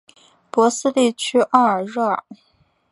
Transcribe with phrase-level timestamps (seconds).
[0.49, 2.23] 博斯地区奥尔热尔。